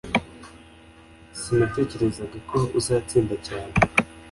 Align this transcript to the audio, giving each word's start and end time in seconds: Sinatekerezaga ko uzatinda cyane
Sinatekerezaga 1.41 2.37
ko 2.49 2.59
uzatinda 2.79 3.35
cyane 3.47 3.73